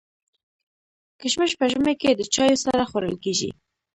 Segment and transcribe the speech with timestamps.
[1.21, 3.51] کشمش په ژمي کي د چايو سره خوړل کيږي.